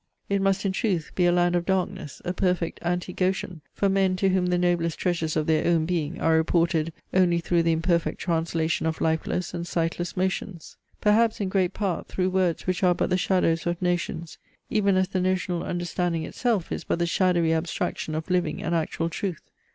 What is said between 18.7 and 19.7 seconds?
actual truth.